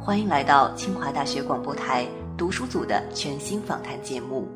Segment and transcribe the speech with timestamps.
[0.00, 2.06] 欢迎来到清华大学广播台
[2.36, 4.48] 读书组的全新访谈节目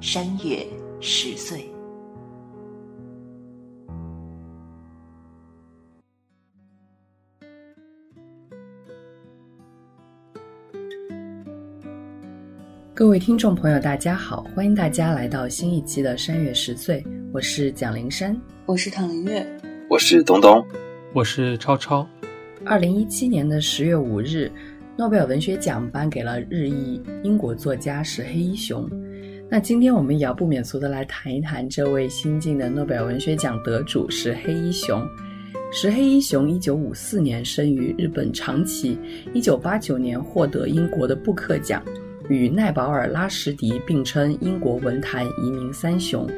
[0.04, 0.66] 《山月
[1.00, 1.60] 十岁》。
[12.92, 17.00] 各位听众朋友，大家好，欢迎大家来到新一期的《山月十岁》，
[17.32, 19.46] 我是蒋灵山，我是唐林月，
[19.88, 20.62] 我是东东，
[21.14, 22.06] 我是超超。
[22.66, 24.50] 二零一七年的十月五日，
[24.98, 28.90] 诺贝尔文学奖颁给了日裔英国作家石黑一雄。
[29.48, 35.00] 那今天我们也要不免俗的来谈一谈这位新晋的诺贝尔文学奖得主石黑一雄。
[35.70, 38.98] 石黑一雄一九五四年生于日本长崎，
[39.32, 41.80] 一九八九年获得英国的布克奖。
[42.28, 46.28] 与奈保尔、拉什迪并称英国文坛移民三雄，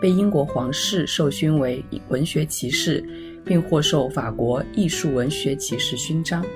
[0.00, 3.04] 被英国皇室授勋为文学骑士，
[3.44, 6.46] 并获授法国艺术文学骑士勋章。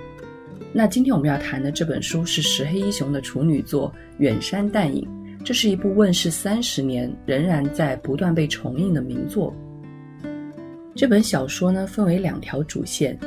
[0.73, 5.03] 那今天我们要谈的这本书是石黑一雄的处女作《远山淡影》，
[5.45, 9.53] 这是一部问世三十年仍然在不断被重映的名作。
[10.95, 13.19] 这本小说呢，分为两条主线。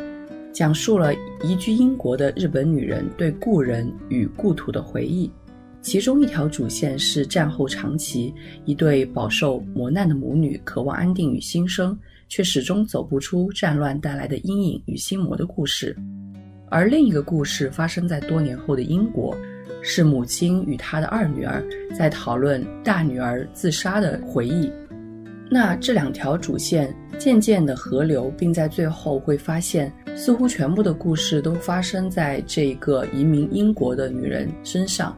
[0.53, 5.29] 讲述了移居英国的日本女人对故人与故土的回忆。
[5.81, 8.33] 其中一条主线是战后长期
[8.63, 11.97] 一对饱受磨难的母女渴望安定与新生，
[12.29, 15.97] 却始终走不出战乱带来的阴影与心魔的故事。
[16.73, 19.37] 而另一个故事发生在多年后的英国，
[19.83, 21.63] 是母亲与她的二女儿
[21.95, 24.71] 在讨论大女儿自杀的回忆。
[25.51, 35.15] 那这两条主线渐渐的合流，并在最后会发现，似乎全部的故事都发生在这个移民英国的女人身上。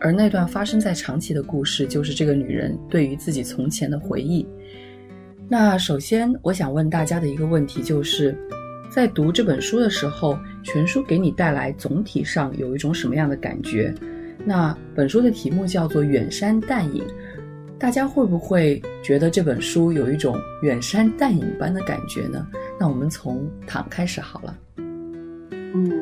[0.00, 4.44] 而那段发生在长崎的故事，就是这个女人对于自己从前的回忆。
[5.48, 8.36] 那首先，我想问大家的一个问题，就是
[8.90, 10.36] 在读这本书的时候，
[10.66, 13.94] 全书给你带来总体上有一种什么样的感觉？
[14.44, 17.02] 那本书的题目叫做《远山淡影》，
[17.78, 22.44] 大家会不会觉得这本书有一种远山淡影般的感觉呢？
[22.80, 24.58] 那我们从躺开始好了。
[25.56, 25.92] 嗯。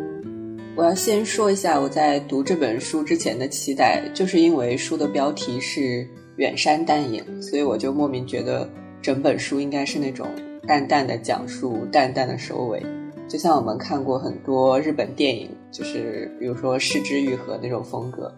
[0.77, 6.05] 我要先说一下我在读这本书之前的期待，就是因为书的标题是
[6.37, 8.69] “远山淡影”，所以我就莫名觉得
[9.01, 10.27] 整本书应该是那种
[10.67, 12.83] 淡淡的讲述、淡淡的收尾，
[13.29, 18.33] 就像我们看过很多日本电影，就是比如说《失之愈合》那种风格。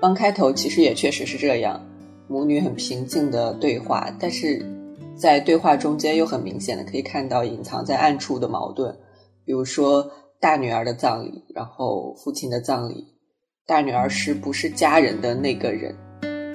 [0.00, 1.80] 刚开头其实也确实是这样，
[2.28, 4.64] 母女很平静的对话，但是
[5.16, 8.96] 在对话中间又很明显的可以看到隐藏在暗处的矛盾，
[9.44, 10.10] 比如说。
[10.40, 13.04] 大女儿的葬礼，然后父亲的葬礼，
[13.66, 15.92] 大女儿是不是家人的那个人？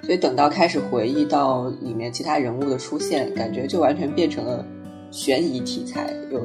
[0.04, 4.66] 所以等到开始回忆到里面其他人物的出现，感觉就完全变成了
[5.12, 6.40] 悬疑题材，有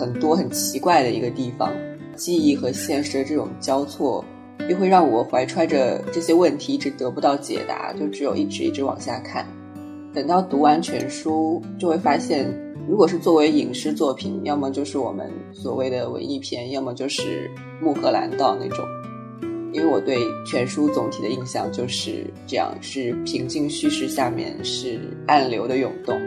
[0.00, 1.70] 很多很奇怪的一个地方，
[2.16, 4.24] 记忆和现实的这种交错，
[4.66, 9.46] 又会让我怀揣着这些问题一直得不到解答，就只有一直一直往下看。
[10.14, 12.50] 等到读完全书，就会发现。
[12.88, 17.48] 如果是作为影视作品，要么就是我们所谓的文艺片，要么就是
[17.84, 18.84] 《穆赫兰道》那种。
[19.72, 26.18] 因为我对全书总体的印象就是这样：是平静叙事下面是暗流的涌动，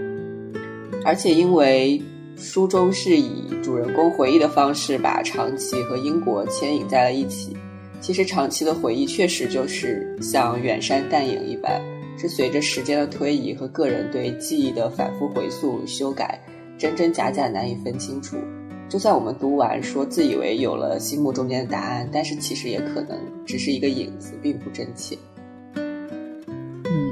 [1.04, 2.02] 而且因为
[2.36, 7.56] 书中是以主人公回忆的方式把长崎和英国牵引在了一起。
[8.02, 11.82] 其实长崎的回忆确实就是像远山淡影一般，
[12.18, 16.38] 是随着时间的推移和个人对记忆的反复回溯修改。
[16.78, 18.36] 真真假假难以分清楚，
[18.90, 25.18] 就算我们读完说自以为有了心目中间的答案，但是其实也可能只是一个影子，并不真切。
[25.76, 27.12] 嗯，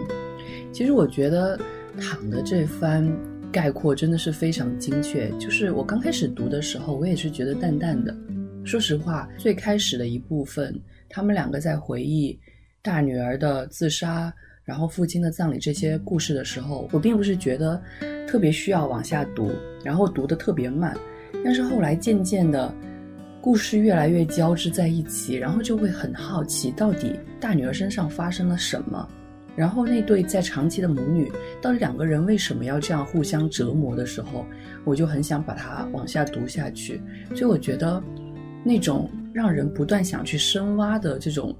[0.74, 1.58] 其实我觉得
[2.02, 3.08] 躺的这番
[3.52, 5.30] 概括真的是非常精确。
[5.38, 8.16] 就是我刚开始读的时候，我也是觉得淡淡的。
[8.64, 12.40] 说实话，最开始的一部分，他们两个在回忆
[12.82, 14.34] 大女儿的自杀。
[14.64, 17.82] 然后父亲的葬礼这些故事的时候，我并不是觉得
[18.28, 19.52] 特别需要往下读，
[19.84, 20.96] 然后读的特别慢。
[21.44, 22.74] 但是后来渐渐的，
[23.42, 29.06] 故事越来越交织在一起，然后就会很好奇，到底大女儿身上发生了什么？
[29.56, 31.32] 然后那对在长期的母女，
[31.62, 34.46] 到底两个人为什么要这样互相折磨的时候，
[34.84, 37.02] 我就很想把它往下读下去。
[37.30, 38.02] 所以我觉得，
[38.64, 41.56] 那种让人不断想去深挖的这种。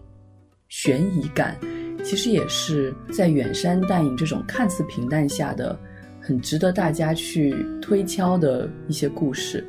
[0.74, 1.58] 悬疑感，
[2.02, 5.78] 其实也是在远山淡影这种看似平淡下的
[6.22, 9.68] 很值得大家去推敲的一些故事。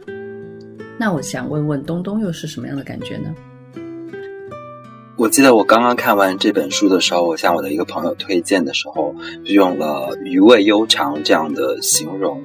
[0.96, 3.34] 那我想问问东东，又是什么样的感觉呢？
[5.22, 9.14] 我记得我刚刚看完这本书的时候，我向我的一个朋友推荐的时候，
[9.44, 12.42] 就用了“余味悠长”这样的形容。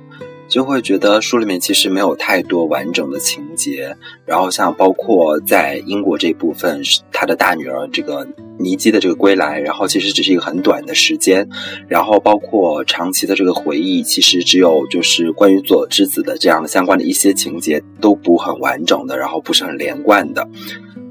[0.47, 3.97] 就会觉得书里面其实没有太多完整的情节，
[4.27, 8.27] 然后像包括在英国这部分，是他的大女儿这个
[8.59, 11.49] 尼基的这个归来，然后其实只是一个很短的时间，
[11.87, 20.47] 然后包括长期的这个回忆，其实只有就是关于佐之子的这样的相关的一些情节都不很完整的，然后不是很连贯的。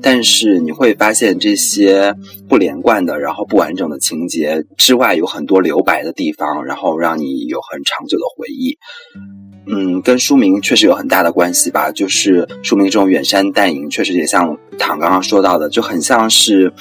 [0.03, 2.15] 但是你会发现这些
[2.49, 8.79] 不连贯的，然后不完整的情节之外，有很多留白的地方，然后让你有很长久的回忆。
[9.67, 11.91] 嗯，跟书名确实有很大的关系吧。
[11.91, 16.73] 就是书名这种远山淡影，确实也像唐刚刚说到的，就很像是。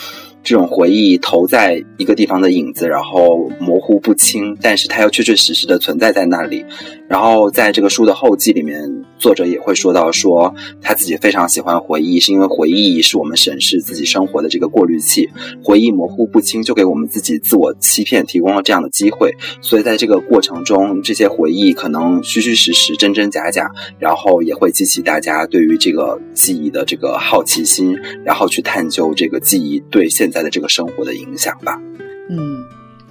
[0.46, 6.64] 这种回忆投在一个地方的影子，然后模糊不清，但是它又确确实实的存在在那里。
[7.10, 15.30] 然后在这个书的后记里面，作者也会说到，说他自己非常喜欢回忆，是因为回忆是我们审视自己生活的这个过滤器。
[15.64, 19.36] 回忆模糊不清，就给我们自己自我欺骗提供了这样的机会。
[19.62, 23.68] 所以在这个过程中，这些回忆可能虚虚实实、真真假假，
[23.98, 30.32] 然后也会激起大家对于这个记忆的这个好奇心，然后去探究这个记忆对现。
[30.42, 31.82] 的这个生活的影响吧。
[32.30, 32.38] 嗯，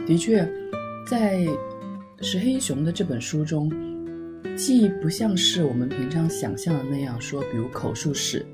[0.06, 0.46] 的确，
[1.08, 1.46] 在
[2.20, 3.70] 石黑雄的这本书中，
[4.56, 8.44] 记忆不像是我们平常想象的那样说，比如口述史，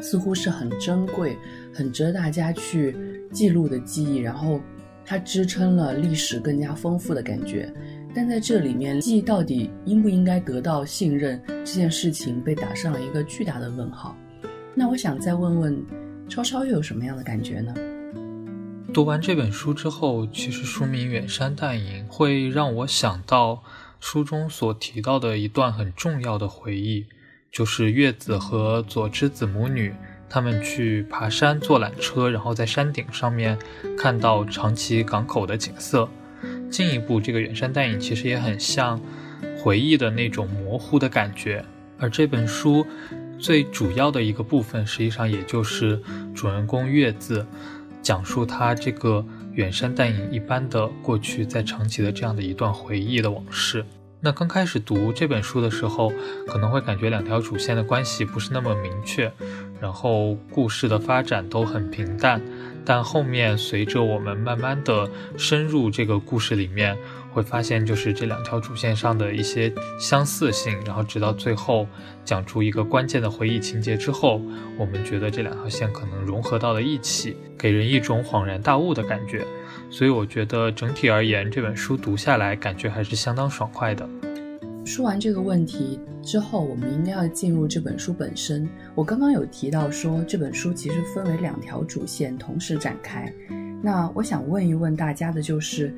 [0.00, 1.36] 似乎是很珍贵、
[1.72, 2.96] 很值得大家去
[3.32, 4.60] 记录的记忆，然后
[5.04, 7.72] 它支撑了历史更加丰富的感觉。
[8.14, 14.16] 但在这里面，记忆到底应不应该得到信任这件事情，被打上了一个巨大的问号。
[14.74, 16.05] 那我想再问问。
[16.28, 17.72] 超超又有什么样的感觉呢？
[18.92, 23.62] 读完这本书之后，其实书名《远山淡影》会让我想到
[24.00, 27.06] 书中所提到的一段很重要的回忆，
[27.52, 29.94] 就是月子和佐之子母女
[30.28, 33.56] 他们去爬山坐缆车，然后在山顶上面
[33.96, 36.08] 看到长崎港口的景色。
[36.68, 39.00] 进一步，这个远山淡影其实也很像
[39.62, 41.64] 回忆的那种模糊的感觉，
[41.98, 42.84] 而这本书。
[43.38, 46.00] 最主要的一个部分，实际上也就是
[46.34, 47.46] 主人公月子
[48.02, 53.84] 讲述他这个远山淡影一般的过去，在长崎的这样的一段回忆的往事。
[54.20, 56.10] 那刚开始读这本书的时候，
[56.46, 59.30] 可能会感觉两条主线的关系不是那么明确，
[59.80, 62.40] 然后故事的发展都很平淡。
[62.84, 66.96] 但后面随着我们慢慢的深入这个故事里面。
[67.36, 71.86] 会发现，就是这两条主线上的一些相似性，然后直到最后
[72.24, 74.40] 讲出一个关键的回忆情节之后，
[74.78, 79.44] 我们觉得这两条线可能融合到了一起，给人一种恍然大悟的感觉。
[79.90, 84.08] 所以我觉得整体而言，这本书读下来感觉还是相当爽快的。
[84.86, 88.66] 说完这个问题之后，我们应该要进入这本书本身。
[88.94, 93.30] 我刚刚有提到说，这本书其实分为两条主线同时展开。
[93.82, 95.94] 那我想问一问大家的就是。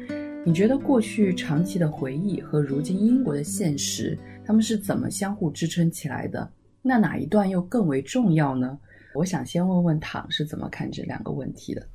[0.49, 6.50] 你觉得过去长期的回忆和如今英国的现实，他们是怎么相互支撑起来的？
[6.81, 8.79] 那哪一段又更为重要呢？
[9.15, 11.87] 我想先问问唐是怎么看这两个问题的。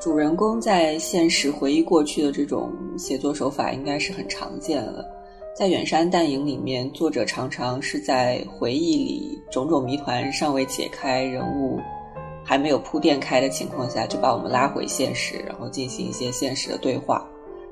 [0.00, 5.04] 主人公在现实回忆过去的这种写作手法，应该是很常见了。
[5.56, 11.78] 在《远山淡影》里面，作者常常是在回忆里种种谜团尚未解开，人物。
[12.44, 17.26] 还没有铺垫开的情况下，就把我们拉回现实，然后进行一些现实的对话。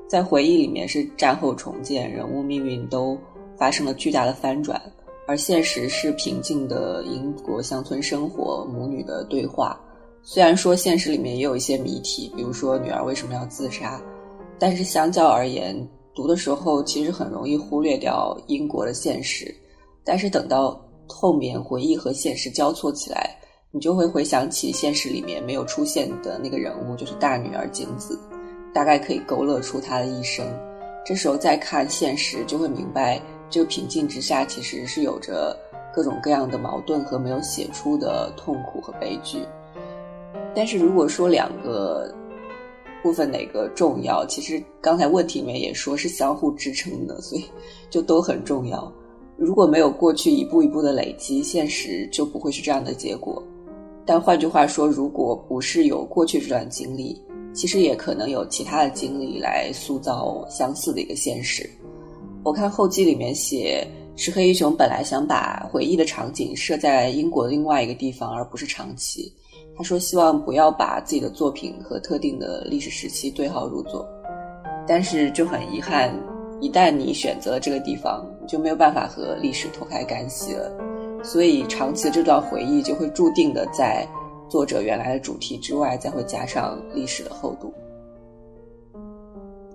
[0.07, 3.17] 在回忆里面是战后重建，人物命运都
[3.57, 4.81] 发生了巨大的翻转，
[5.27, 9.79] 而现实是平静的英国乡村生活，母女的对话。
[10.21, 14.01] 虽然说现实里面也有一些谜题，比如说女儿为什么要自杀，
[14.57, 15.75] 但是相较而言，
[16.15, 19.53] 读的时候其实很容易忽略掉英国的现实。
[20.03, 23.37] 但是等到后面回忆和现实交错起来。
[23.75, 28.19] 你就会回想起现实里面没有出现的那个人物，就是大女儿景子，
[28.71, 30.45] 大概可以勾勒出她的一生。
[31.03, 35.57] 这时候再看现实，就会明白这个平静之下其实是有着
[35.91, 39.39] 各种各样的矛盾和没有写出的痛苦和悲剧。
[40.53, 42.13] 但是如果说两个
[43.01, 47.45] 部分哪个重要，其实刚才问题里面也说是相互支撑的，所以
[47.89, 48.93] 就都很重要。
[49.35, 53.43] 如果没有过去一步一步的累积，现实就不会是这样的结果。
[54.05, 57.19] 但换句话说，如果不是有过去这段经历，
[57.53, 61.69] 其实也可能有其他的经历来塑造相似的一个现实。
[62.43, 69.31] 我看后记里面写，石黑一雄本来想把回忆的场景设在英国的另外一个地方，而不是长崎，
[69.77, 74.05] 他说希望不要把自己的作品和特定的历史时期对号入座，
[74.85, 76.13] 但是就很遗憾，
[76.59, 80.69] 一旦你选择了这个地方，就没有办法和历史脱开干系了。
[81.23, 84.05] 所以长期这段回忆就会注定的在
[84.49, 87.73] 作者原来的主题之外，再会加上历史的厚度。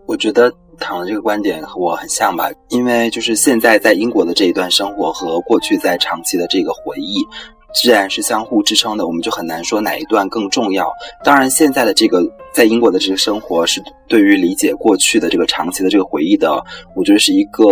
[0.06, 7.26] 我觉得唐的这个观点和我很像吧，因为就是现在在英国的这一段生活和过去在长期的这个回忆，
[7.74, 10.90] 自然是相互支撑的，我们就很难说哪一段更重要。
[11.24, 12.22] 当然，现在的这个
[12.52, 16.62] 在英国的这个生活是对于理解过去的这个长期的这个回忆的，
[16.94, 17.64] 我觉得是一个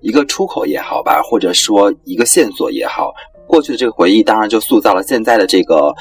[0.00, 3.12] 一个出口也好吧，或者说一个线索也好，
[3.46, 5.94] 过去的这个回忆当然就塑造了现在的这个。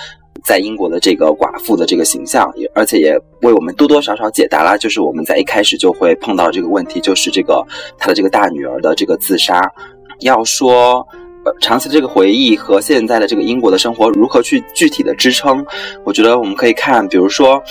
[0.44, 7.66] 在英国的这个寡妇的这个形象，也而且也为我们多多少少解答了，就是我们在一开始就会碰到这个问题，就是这个
[7.98, 9.60] 他的这个大女儿的这个自杀。
[10.20, 11.08] 要说
[11.62, 15.66] 长期的这个回忆和现在的这个英国的生活如何去具体的支撑，
[16.04, 17.62] 我觉得我们可以看，比如说。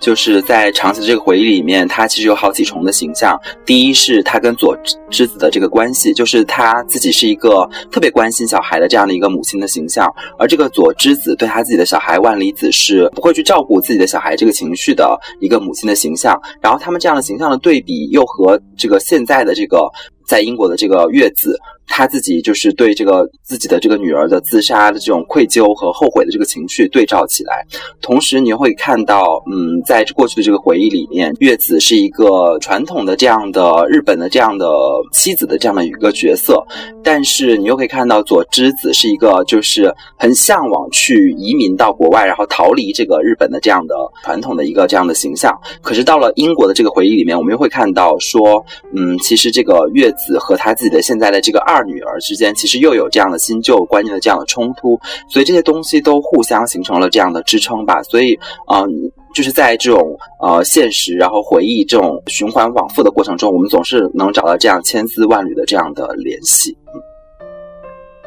[0.00, 3.36] 就是在长期的这个回忆里面，他其实有好几重的形象。
[3.66, 4.78] 第一是他跟左
[5.10, 10.08] 之子的这个关系，就是他自己是一个特别关心小孩的这样的一个母亲的形象，
[10.38, 16.40] 而这个左之子对他自己的小孩万里子是不会去照顾自己的小孩这个情绪的一个母亲的形象。
[16.60, 19.84] 然后他们这样的形象的对比，又和这个现在的这个
[20.24, 21.58] 在英国的这个月子。
[21.88, 27.64] 他自己就是对这个自己的这个女儿的自杀的这种愧疚和后悔的这个情绪对照起来，
[28.00, 34.66] 同时你会看到，嗯，在过去的这个回忆里面，月子是一个传统的这样的日本的这样的
[35.12, 36.62] 妻子的这样的一个角色，
[37.02, 45.52] 但是你又可以看到佐之子是一个就是很向往去移民到国外，然后逃离这个日本的这样的传统的一个这样的形象。
[45.80, 48.62] 可是到了英国的这个回忆里面，我们又会看到说，
[48.94, 51.77] 嗯，其实这个月子和他自己的现在的这个二。
[51.78, 58.02] 二女儿之间其实又有这样的新旧观念的这样的冲突，所以这些东西都互相形成了这样的支撑吧。
[58.02, 58.36] 所以，
[58.72, 58.84] 嗯，
[59.32, 66.76] 就是在这种呃现实然后回忆这种循环往复的过程中，我们总是能找到这样千丝万缕的这样的联系。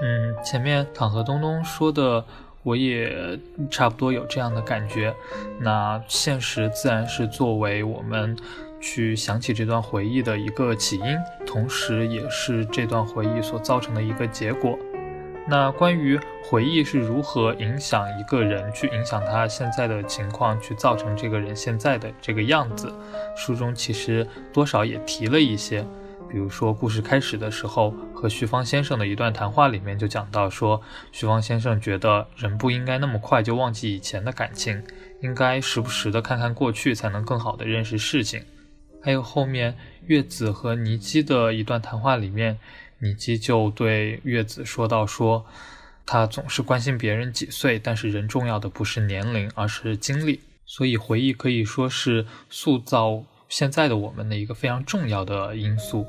[0.02, 2.24] 嗯，前面躺和东东说的，
[2.64, 3.38] 我也
[3.70, 5.14] 差不多有这样的感觉。
[5.60, 8.38] 那现实自然是作为我们。
[8.82, 14.78] 去想起这段回忆的一个起因，同时也是这段回忆所造成的一个结果。
[15.48, 22.94] 那关于回忆是如何影响一个人，去影响他现在的情况，去造成这个人现在的这个样子，
[23.36, 25.86] 书中其实多少也提了一些。
[26.30, 30.80] 比如说，故事开始的时候和徐芳先生的一段谈话里面就讲到说，
[31.12, 34.82] 徐芳先生觉得人不应该那么快就忘记以前的感情，
[35.22, 38.42] 应该时不时的看看过去，才能更好的认识事情。
[39.02, 42.60] 还有后面月子和尼基的一段谈话里面，
[43.00, 45.46] 尼基就对月子说到：“说
[46.06, 50.42] 他总是关心别人几岁，但是人重要的不是年龄，而是经历。
[50.66, 56.06] 所以回忆可以说是塑造现在的我们的一个非常重要的因素。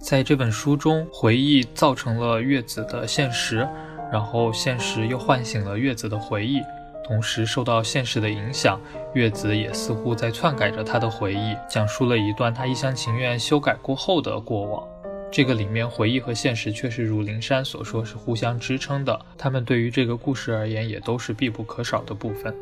[0.00, 3.66] 在这本书中，回忆造成了月子的现实，
[4.12, 6.60] 然后现实又唤醒了月子的回忆。”
[7.04, 8.80] 同时受到现实的影响，
[9.12, 14.88] 月子也似乎在篡改着他的回忆，讲述了一段他一厢情愿修改过后的过往。
[15.30, 22.54] 这个里面回忆和现实却是如灵山所说是互相支撑的，他们对于这个故事而言也都是必不可少的部分。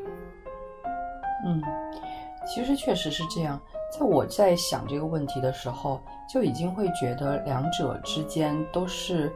[1.47, 1.63] 嗯，
[2.47, 3.61] 其实确实是这样。
[3.93, 9.31] 在我在想这个问题的时候，就已经会觉得两者之间都是。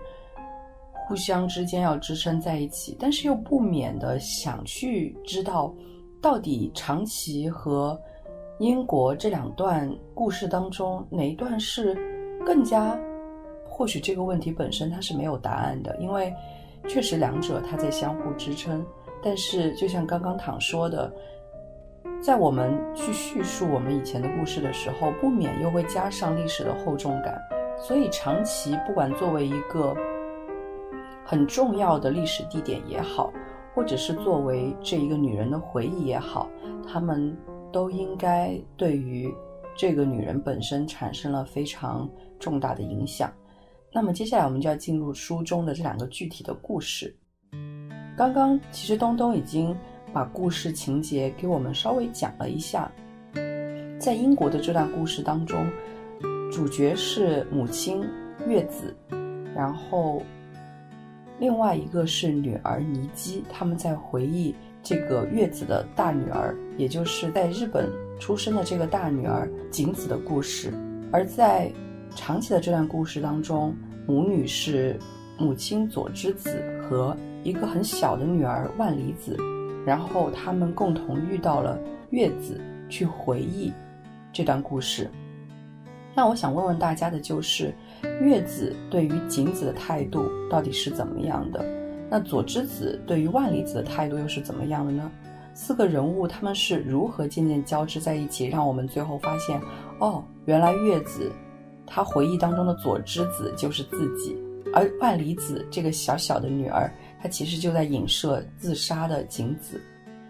[1.07, 5.73] 互相之间要支撑在一起，但是又不免的想去知道，
[6.21, 7.97] 到底长崎和
[8.59, 11.97] 英国这两段故事当中哪一段是
[12.45, 12.99] 更加？
[13.69, 16.35] 或许这个问题本身它是没有答案的，因为
[16.89, 18.85] 确实两者它在相互支撑。
[19.23, 21.13] 但是就像刚刚躺说的，
[22.21, 27.41] 在我们去叙述我们以前的故事的时候，不免又会加上历史的厚重感。
[27.79, 29.95] 所以长崎不管作为一个。
[31.29, 33.33] 很重要的历史地点也好，
[33.75, 36.49] 或者是作为这一个女人的回忆也好，
[36.87, 37.37] 他们
[37.73, 39.29] 都应该对于
[39.77, 43.33] 这个女人本身产生了非常重大的影响。
[43.93, 47.13] 那么接下来我们就要进入书中的这两个具体的故事。
[48.17, 49.77] 刚刚其实东东已经
[50.13, 52.89] 把故事情节给我们稍微讲了一下，
[53.99, 55.67] 在英国的这段故事当中，
[56.53, 58.01] 主角是母亲
[58.47, 58.97] 月子，
[59.53, 60.23] 然后。
[61.39, 70.73] 另外一个是女儿尼基，他们在回忆这个月子的大女儿，也就是在日本出生的这个大女儿景子的故事。
[71.13, 71.71] 而在
[72.15, 73.75] 长期的这段故事当中，
[74.07, 74.99] 母女是
[75.39, 79.37] 母亲佐之子和一个很小的女儿万里子。
[79.85, 81.79] 然后他们共同遇到了
[82.11, 83.73] 月子，去回忆
[84.33, 85.09] 这段故事。
[86.13, 87.73] 那我想问问大家的就是，
[88.21, 91.65] 月子对于景子的态度到底是怎么样的？
[92.09, 95.11] 那佐之子对于万里子的态度又是怎么样的呢？
[95.55, 99.61] 四个人物他们是如何渐渐交织在一起，让我们最后发现，
[99.99, 101.33] 哦，原来月子
[101.87, 104.37] 他回忆当中的佐之子就是自己，
[104.73, 109.81] 而万里子这个小小的女儿，她其实就在影射自杀的景子。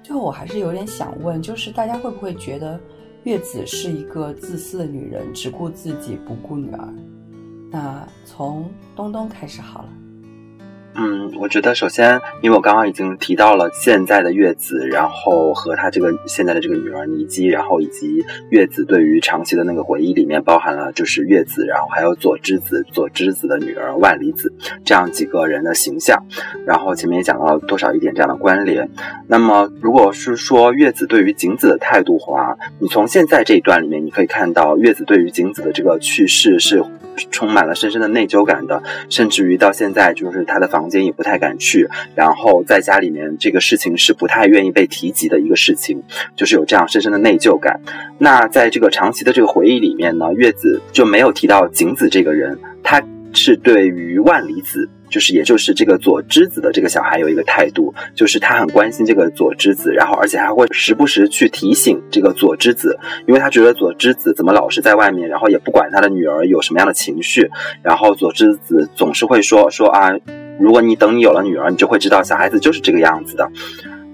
[0.02, 2.78] 最后我还是有点想问，就是大家会不会觉得
[3.24, 6.94] 月子是一个自私的女人，只顾自己不顾女儿？
[7.76, 9.88] 那从东东开始好了。
[10.94, 24.50] 嗯，我觉得首先，因为我刚刚已经提到了现在的月子，然后和他这个现在的这个女儿尼基，然后以及月子对于长期的那个回忆里面包含了就是月子，然后还有佐之子、佐之子的女儿万里子
[24.86, 26.24] 这样几个人的形象，
[26.64, 28.88] 然后前面也讲到了多少一点这样的关联。
[29.26, 36.82] 那么，如果是说月子对于景子的态度的话，你从现在这一段里面，你可以看到月子对于景子的这个去世是。
[37.30, 46.02] 充满了深深的内疚感的，甚至于到现在，就是他的房间也不太敢去，然后在家里面这个事情是不太愿意被提及的一个事情，
[46.34, 47.80] 就是有这样深深的内疚感。
[48.18, 54.88] 那在这个长期的这个回忆里面呢，月子就没有提到景子这个人，他是对于万里子。
[55.08, 67.50] 就是，也就是这个佐之子的这个小孩有一个态度，就是他很关心这个佐之子，然后而且还会时不时去提醒这个佐之子，因为他觉得佐之子怎么老是在外面，然后也不管他的女儿有什么样的情绪，
[67.82, 70.10] 然后佐之子总是会说说啊，
[70.58, 73.50] 如果你等你有了女儿，你就会知道小孩子就是这个样子的。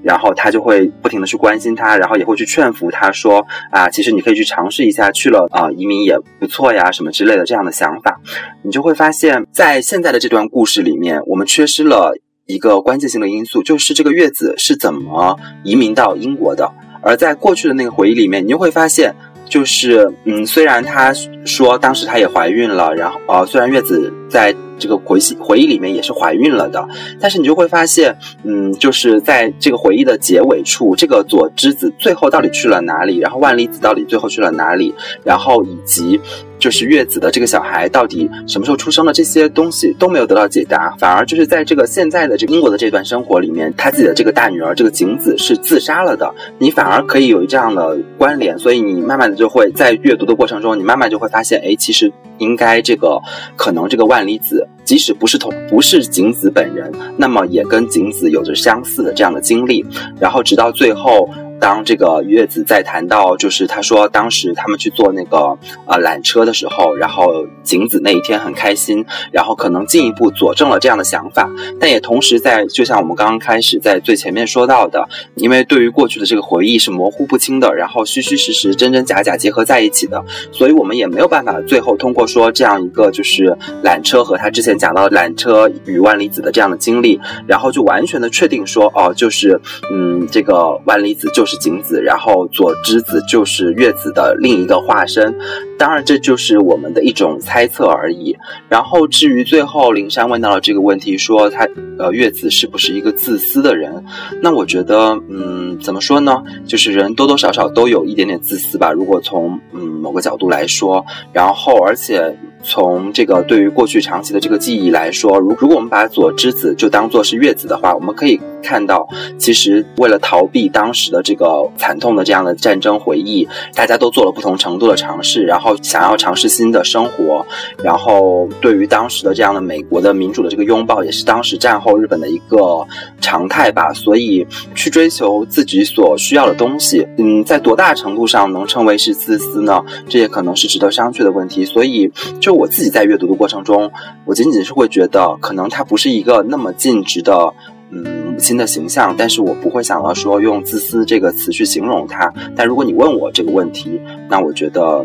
[0.03, 8.21] 然后他就会不停的去关心他，然后也会去劝服他说啊，其实你可以去尝试一下，去了啊，移民也不错呀，什么之类的这样的想法。
[8.63, 12.17] 你就会发现，在现在的这段故事里面，我们缺失了
[12.47, 16.71] 一个关键性的因素，就是这个月子是怎么移民到英国的。
[17.03, 19.15] 而在过去的那个回忆里面，你就会发现，
[19.49, 21.13] 就是嗯，虽然他
[21.45, 24.57] 说当时她也怀孕了，然后呃，虽然月子在。
[24.79, 26.85] 这个回忆回忆里面也是怀孕了的，
[27.21, 33.18] 但是你就会发现，嗯，就是在这个回忆的结尾处，这个佐之子最后到底去了哪里？
[33.18, 34.92] 然后万里子到底最后去了哪里？
[35.23, 36.21] 然后以及
[36.59, 39.12] 就是月子的这个小孩到底什么时候出生的？
[39.12, 53.21] 这些东西都没有得到解答，反而就是在这个现在的这英国的这段生活里面，他自己的这个大女儿这个景子是自杀了的，你反而可以有这样的关联，所以你慢慢的就会在阅读的过程中，你慢慢就会发现，哎，其实应该这个
[53.55, 54.67] 可能这个万离子。
[54.85, 59.85] 即使不是同不是景子本人，那么也跟景子有着相似的这样的经历，
[60.19, 61.29] 然后直到最后。
[61.62, 71.48] 当这个月子在谈到，就是他说当时他们去坐那个呃缆车的时候，然后景子那一天很开心，然后可能进一步佐证了这样的想法，
[71.79, 89.61] 但也同时在就像我们刚刚开始在最前面说到的，因为对于过去的这个回忆是模糊不清的，然后虚虚实实、真真假假结合在一起的，所以我们也没有办法最后通过说这样一个就是缆车和他之前讲到缆车与万里子的这样的经历，然后就完全的确定说哦，就是
[89.92, 91.52] 嗯这个万里子就是。
[91.53, 95.37] 是景子，然后左之子就是月子的另一个化身，
[95.83, 98.37] 当然这就是我们的一种猜测而已。
[98.68, 101.66] 然后至于最后灵山问到了这个问题，说他
[101.99, 104.05] 呃月子是不是一个自私的人？
[104.40, 106.40] 那我觉得，嗯，怎么说呢？
[106.64, 108.92] 就是人多多少少都有一点点自私吧。
[108.92, 112.33] 如果从嗯某个角度来说，然后而且。
[112.64, 127.45] 从这个对于过去长期的这个记忆来说，如如果我们把佐之子就当做是月子的话，我们可以看到，其实为了逃避当时的这个惨痛的这样的战争回忆，大家都做了不同程度的尝试，然后想要尝试新的生活，
[127.83, 132.87] 然后对于当时的这样的美国的民主的这个拥抱，也是当时战后日本的一个
[133.21, 133.93] 常态吧。
[133.93, 139.83] 所以去追求自己所需要的东西，嗯，在多大程度上能称为是自私呢？
[140.09, 141.67] 这也可能是值得商榷的问题。
[141.67, 142.53] 所以就。
[142.63, 143.91] 我自己在阅读的过程中，
[144.27, 147.53] 我仅仅是会觉得，可能她不是一个那么尽职的，
[147.91, 152.33] 嗯，母亲的形象，但是我不会想到说用自私这个词去形容她。
[152.55, 155.05] 但如果你问我这个问题，那我觉得，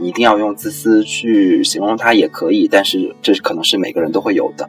[0.00, 4.68] 一定要用自私去形容他也可以，但是这可能是每个人都会有的。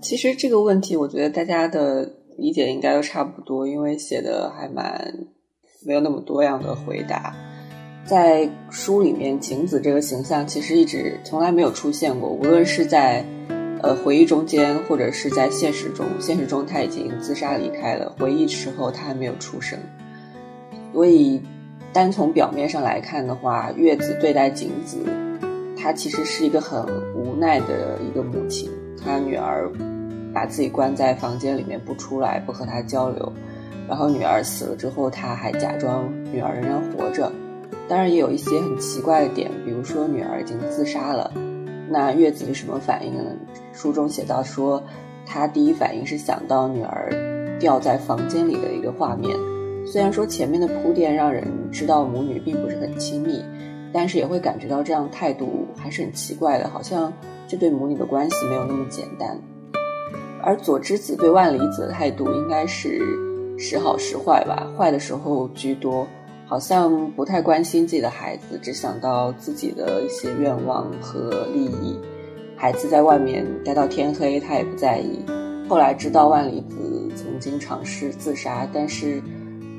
[0.00, 5.12] 其实这个问题，我觉得大家的理解应该都差不多，因为写的还蛮
[5.86, 7.34] 没有那么多样的回答。
[8.04, 13.24] 在书里面，晴子这个形象其实一直从来没有出现过，无论是在
[13.80, 16.04] 呃回忆中间，或者是在现实中。
[16.20, 19.78] 现实中他已经自杀离开了，回忆时候他还没有出生。
[20.92, 21.40] 所以，
[21.94, 24.98] 单从表面上来看的话，月子对待景子，
[25.76, 28.68] 她其实是一个很无奈的一个母亲。
[29.00, 29.70] 她女儿
[30.32, 33.32] 把自己关在房间里面不出来，不和她交流。
[33.86, 37.30] 然后女儿死了之后，他还假装女儿仍然活着。
[37.86, 41.30] 当然也有一些很奇怪的点，比如说女儿已经自杀了，
[41.88, 43.30] 那月子是什么反应呢？
[43.72, 44.82] 书中写到说，
[45.24, 47.12] 他第一反应是想到女儿
[47.60, 49.38] 掉在房间里的一个画面。
[49.86, 53.44] 虽然说前面的铺垫让人知道母女并不是很亲密，
[53.92, 57.12] 但是也会感觉到这样态度还是很奇怪的，好像
[57.46, 59.38] 这对母女的关系没有那么简单。
[60.42, 63.00] 而佐之子对万里子的态度应该是
[63.58, 66.06] 时好时坏吧，坏的时候居多。
[66.46, 71.98] 好像不太关心自己的孩子，只想到自己的一些愿望和利益。
[72.54, 75.24] 孩子在外面待到天黑，他也不在意。
[75.66, 79.22] 后来知道万里子曾经尝试自杀，但是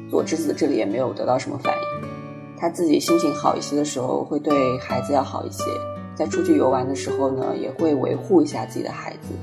[0.10, 2.10] 佐之子这里也没有得到什么反应。
[2.58, 5.64] 他自己心情好一些的时候，会对孩子要好一些。
[6.16, 9.34] 在出去游玩的时候呢，也会维护一下自己的孩子。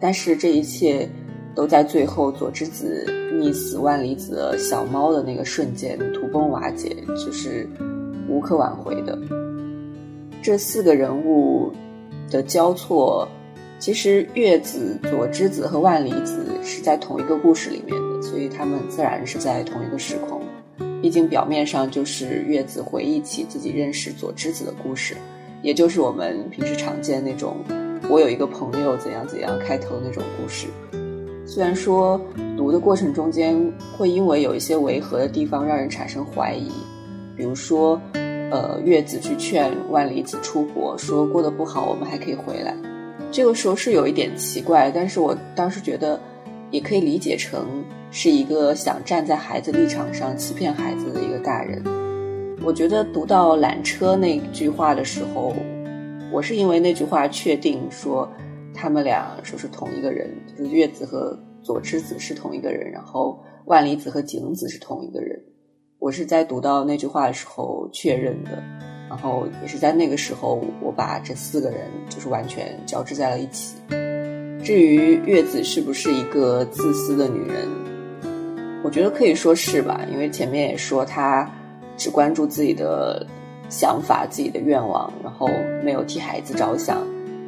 [0.00, 1.08] 但是这一切。
[1.54, 7.68] 都在最后，佐之子溺死万里子的小猫的那个瞬间土崩瓦解，就是
[8.26, 9.18] 无可挽回的。
[10.42, 11.70] 这四个人物
[12.30, 13.28] 的交错，
[13.78, 20.40] 其实月子、佐之子和万里子是在同一个故事里面，所以他们自然是在同一个时空。
[21.02, 25.16] 毕竟表面上就是月子回忆起自己认识佐之子的故事，
[25.60, 27.56] 也就是我们平时常见那种
[28.08, 30.68] “我有一个朋友怎样怎样”开头的那种故事。
[31.44, 32.20] 虽然说
[32.56, 33.54] 读的过程中间
[33.98, 36.70] 会因为有一些违和的地方让人产生怀疑，
[37.36, 42.74] 比如说，呃，月子去劝万里子出国，说过得不好，我们还可以回来。
[43.32, 46.18] 这个时候是有一点奇怪，但是我当时觉得
[46.72, 51.80] 也可以理解成是一个想站在孩子立场上欺骗孩子的一个大人。
[52.64, 55.54] 我觉得读到缆车那句话的时候，
[56.32, 58.28] 我是因为那句话确定说。
[58.74, 65.38] 他们俩说是同一个人，就是月子和佐之子是同一个人，然后万里子和景子是同一个人。
[65.98, 68.62] 我是在读到那句话的时候确认的，
[69.10, 73.76] 然后也是在那个时候，我把这四个人就是完全交织在了一起。
[74.62, 77.66] 至于月子是不是一个自私的女人，
[78.84, 81.50] 我觉得可以说是吧，因为前面也说她
[81.96, 83.26] 只关注自己的
[83.68, 85.48] 想法、自己的愿望，然后
[85.84, 86.98] 没有替孩子着想。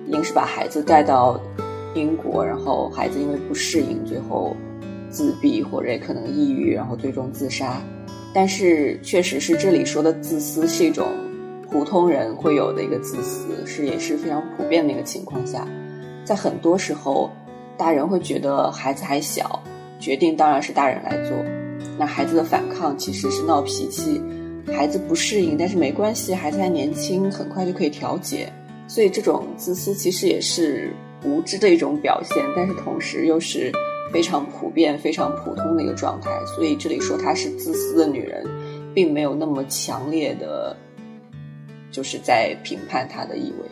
[0.08, 1.40] 硬是把孩子带到
[1.94, 4.54] 英国，然后孩子因为不适应，最后
[5.08, 7.80] 自闭或者也可能抑郁，然后最终自杀。
[8.34, 11.06] 但是，确实是这里说的自私是一种
[11.70, 15.66] 普通人会有的一个自私，是也是非常普遍的一个情况下，
[16.24, 17.30] 在很多时候，
[17.76, 19.62] 大人会觉得孩子还小，
[20.00, 21.36] 决定当然是大人来做。
[21.98, 24.20] 那孩子的反抗其实是闹脾气，
[24.66, 28.50] 孩子不适应，但是没关系，孩子还年轻，很快就可以调节。
[28.88, 30.92] 所以这种自私其实也是
[31.24, 33.70] 无知的一种表现，但是同时又是
[34.12, 36.30] 非常普遍、非常普通的一个状态。
[36.54, 38.44] 所以这里说她是自私的女人，
[38.94, 40.76] 并没有那么强烈的，
[41.90, 43.68] 就是在评判她的意味。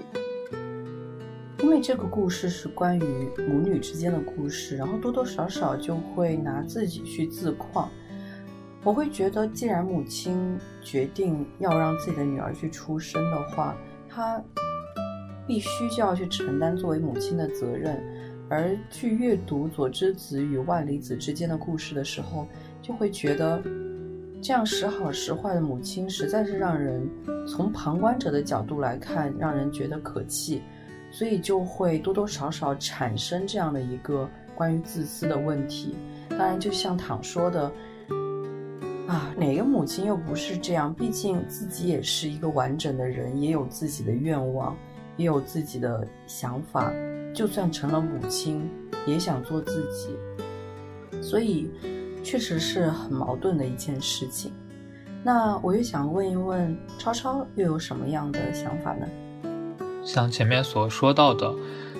[1.63, 7.89] 因为这个故事是关于母女之间的故事，然后多多少少就会拿自己去自况。
[8.85, 13.77] 我会觉得，既然母亲决定要让自己的女儿去出生的话，
[14.09, 14.43] 她。
[15.45, 18.01] 必须就要去承担作为母亲的责任，
[18.49, 22.47] 而去阅读佐之子与万里子之间的故事的时候，
[22.81, 23.61] 就会觉得
[24.41, 27.11] 这样时好时坏的母亲实在是让人
[27.45, 30.63] 从旁观者的角度来看，让人觉得可气，
[31.13, 35.95] 所以就会多多少少产生这样的一个关于自私的问题。
[36.31, 37.71] 当然，就像躺说的，
[39.07, 40.93] 啊，哪个母亲又不是这样？
[40.93, 44.77] 毕竟自己也是一个完整的人，也有自己的愿望。
[45.19, 46.91] 也有自己的想法，
[47.35, 48.67] 就算成了母亲，
[49.07, 51.71] 也想做自己，所以
[52.25, 54.51] 确实是很矛盾的一件事情。
[55.23, 59.07] 那我又想问一问超超，又有什么样的想法呢？
[60.05, 61.53] 像前面所说到的，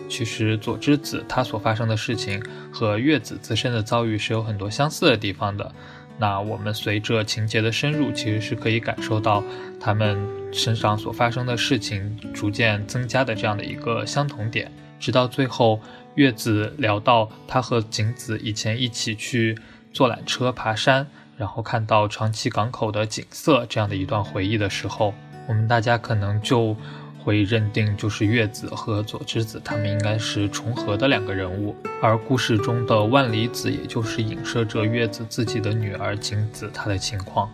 [0.09, 5.73] 其实佐之子他所发生的事情和月子自身的遭遇是有很多相似的地方的。
[6.19, 9.43] 那我们随着情节的深入，其实是可以感受到
[9.81, 14.71] 他们身上所发生的事情逐渐增加的这样的一个相同点。
[15.01, 15.81] 直到最后，
[16.15, 19.59] 月子聊到他和景子以前一起去
[19.93, 25.15] 坐缆车爬山，然后看到长崎港口的景色这样的一段回忆的时候，
[25.49, 26.77] 我们大家可能就。
[27.25, 37.49] 会认定就是月子和佐之子，他们应该是重合的两个人物，而故事中的万里子，也就是影射着月子自己的女儿景子她的情况。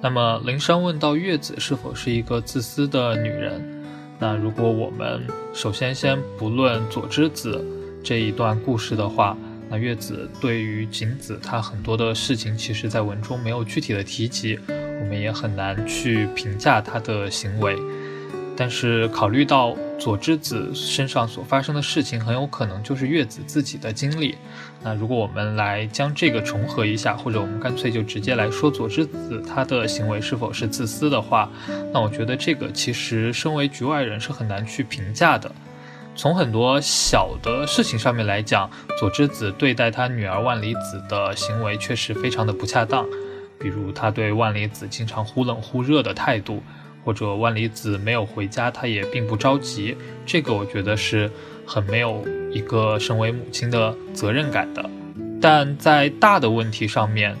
[0.00, 3.60] 那么林珊问到月子是否是一个自私的女人？
[4.18, 7.64] 那如果我们首先先不论佐之子
[8.02, 9.36] 这一段故事的话，
[9.68, 17.76] 那月子对于景子，她很多的事情，其实在文中没有具体的提及，我们也很难去评价她的行为。
[18.60, 24.36] 但是考虑到佐之子身上所发生的事情，很有可能就是月子自己的经历。
[24.82, 31.50] 那如果我们来将这个重合一下，或者我们干脆就直接来说佐之子他的行为是否是自私的话，
[31.90, 35.50] 那我觉得这个其实身为局外人是很难去评价的。
[36.14, 43.06] 从很多小的事情上面来讲，佐之子对待他女儿万里子的行为确实非常的不恰当，
[43.58, 46.62] 比如他对万里子经常忽冷忽热的态度。
[47.10, 49.96] 或者万里子没有回家，他也并不着急。
[50.24, 51.28] 这个我觉得是
[51.66, 54.90] 很没有一个身为母亲的责任感的。
[55.42, 57.34] 但在大的问题上面，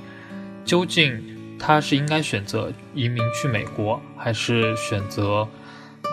[0.64, 1.22] 究竟
[1.56, 5.46] 他是应该选择移民去美国，还是选择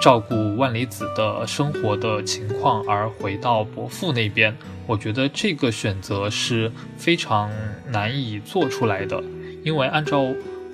[0.04, 4.56] 照顾万里子的生活的情况而回到伯父那边？
[4.86, 7.50] 我觉得这个选择是非常
[7.89, 9.24] 难以做出来的，
[9.63, 10.28] 因为按照。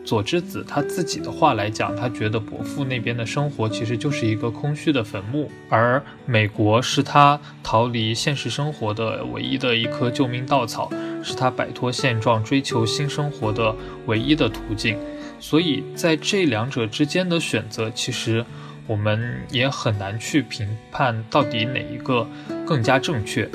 [0.06, 10.92] 佐之子他自己的话来讲，他觉得伯父那边的生活其实就是一个空虚的坟墓，而美国是他逃离现实生活的唯一的一棵救命稻草，
[11.24, 13.74] 是他摆脱现状、追求新生活的
[14.06, 14.98] 唯一的途径。
[15.39, 18.46] 所以在这两者之间的选择，其实
[18.88, 22.28] 我们也很难去评判到底哪一个
[22.66, 23.50] 更加正确。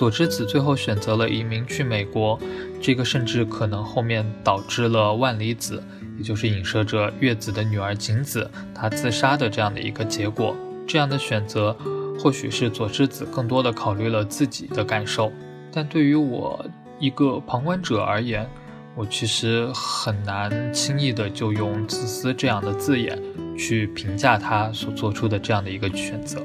[0.00, 2.40] 佐之子最后选择了移民去美国。
[2.80, 5.84] 这个甚至可能后面导致了万里子，
[6.16, 10.56] 也就是影射着月子的女儿景子，她自杀的这样的一个结果。
[10.86, 11.76] 这样的选择，
[12.18, 15.30] 或许是佐之子更多的考虑了自己的感受，
[15.70, 16.64] 但对于我
[16.98, 18.48] 一个旁观者而言，
[18.94, 23.20] 我其实很难轻易的就用自私这样的字眼
[23.54, 26.42] 去评价他所做出的这样的一个选择。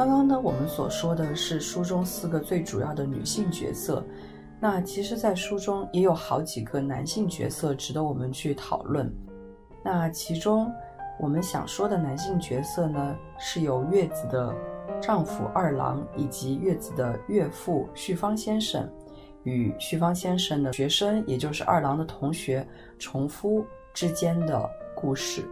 [0.00, 4.02] 刚刚呢，我们所说的是书中四个最主要的女性角色。
[4.58, 9.12] 那其实，在书中也有好几个男性角色值得我们去讨论。
[9.84, 10.72] 那其中，
[11.20, 14.54] 我们想说的男性角色呢，是有月子的
[15.02, 18.90] 丈夫二郎，以及月子的岳父旭方先生，
[19.42, 22.66] 与旭方先生的学生，也就是二郎的同学
[22.98, 25.44] 重夫之间的故事。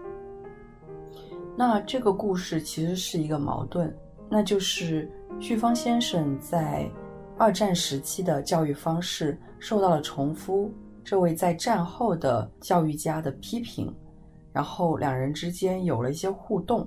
[1.55, 3.95] 那这个故事其实是一个矛盾。
[4.29, 5.11] 那就是
[5.41, 6.89] 旭方先生在
[7.37, 13.95] 二战时期的教育方式受到了重夫这位在战后的教育家的批评，
[14.53, 16.87] 然后两人之间有了一些互动。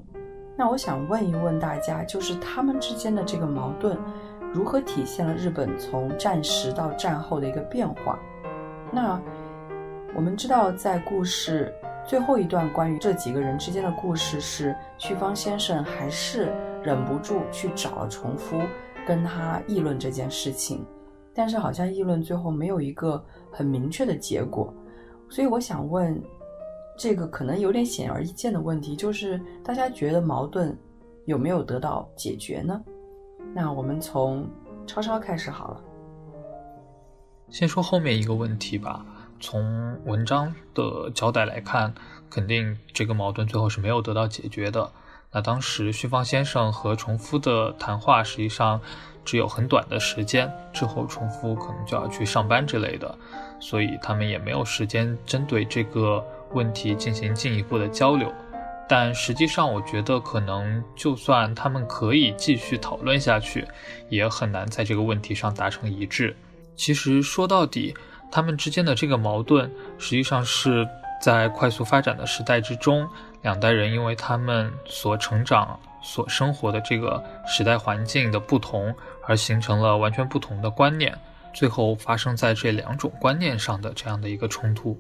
[0.56, 3.98] 那我想问一问大家，就是他们之间的这个矛盾，
[4.54, 8.20] 如何体现了日本从战时到战后的一个变化？
[8.92, 9.20] 那
[10.14, 11.74] 我们知道，在故事
[12.06, 16.54] 最后一段关于这几个人之间的故事是旭方先生还是？
[16.84, 18.60] 忍不住去找了重夫，
[19.06, 20.86] 跟他议论这件事情，
[21.34, 24.74] 但是好像议论最后没有一个很明确的结果，
[25.30, 26.22] 所以我想问，
[26.98, 30.78] 这个可能有点显而易见的问题，就是大家觉得矛盾
[31.26, 32.82] 有没有得到解决呢？
[33.54, 34.48] 那我们从
[34.88, 35.82] 超超开始好了，
[37.50, 39.06] 先说后面一个问题吧。
[39.40, 41.92] 从文章的交代来看，
[42.30, 44.92] 肯定这个矛盾最后是没有得到解决的。
[45.34, 48.82] 那当时旭方先生和重夫的谈话实际上
[49.24, 53.18] 只有很短的时间，之后重夫可能就要去上班之类的，
[53.60, 58.34] 所以他们也没有时间针对这个问题进行进一步的交流。
[58.90, 63.66] 但实际上，我觉得可能就算他们可以继续讨论下去，
[64.10, 66.36] 也很难在这个问题上达成一致。
[66.76, 67.96] 其实说到底，
[68.30, 70.86] 他们之间的这个矛盾实际上是
[71.22, 73.08] 在快速发展的时代之中。
[73.42, 78.94] 两代人因为他们所成长、所生活的这个时代环境的不同，
[79.28, 81.18] 而形成了完全不同的观念，
[81.52, 84.96] 最后发生在这两种观念上的这样的一个冲突。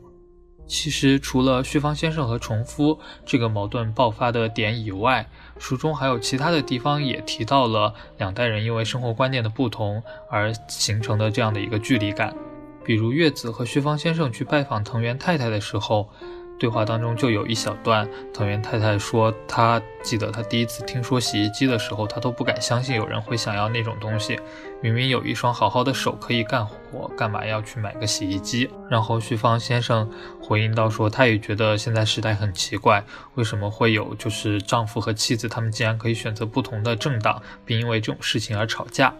[0.65, 5.27] 其实，除了旭方先生和重夫这个矛盾爆发的点以外，
[5.59, 12.33] 书中还有其他的地方也提到了两代人因为生活观念的不同而形成的这样的一个距离感。
[12.83, 16.09] 比如月子和旭方先生去拜访藤原太太的时候。
[16.61, 24.39] 对话当中就有一小段，藤原太太说，她记得她第一次听说洗衣机的时候，她都不敢相信有人会想要那种东西。
[24.79, 28.69] 明明有一双好好的手可以干活，干嘛要去买个洗衣机？
[28.91, 30.07] 然后旭方先生
[30.39, 39.11] 回应到说，他也觉得现在时代很奇怪，为什么会有就是丈夫和妻子他们竟然可以选择不同的政党，并因为这种事情而吵架。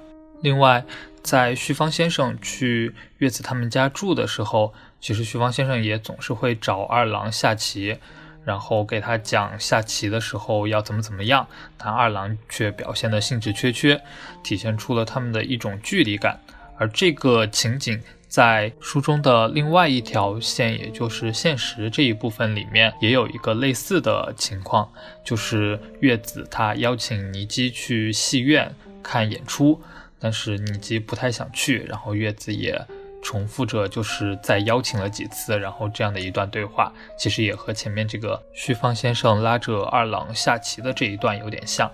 [0.42, 0.86] 另外，
[1.24, 4.72] 在旭方先生去月子他们家住的时候。
[5.02, 7.98] 其实徐芳先生也总是会找二郎下棋，
[8.46, 14.00] 然后给他讲下棋的时候要怎么怎么样，但二郎却表现得兴致缺缺，
[14.44, 16.40] 体现出了他们的一种距离感。
[16.78, 24.92] 而这个情景在书中的另外一条线，也就是现实这一部分里面，也有一个类似的情况，
[25.24, 29.82] 就是月子他邀请尼基去戏院看演出，
[30.20, 32.80] 但是尼基不太想去，然后月子也。
[33.24, 41.90] 重复着，就是再邀请了几次，然后这样的一段对话，其实也和前面这个旭方先生拉着二郎下棋的这一段有点像。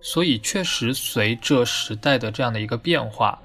[0.00, 3.38] 所以，确实随着时代的这样的一个变化，